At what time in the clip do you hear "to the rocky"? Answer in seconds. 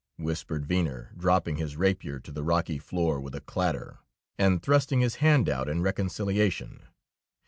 2.19-2.79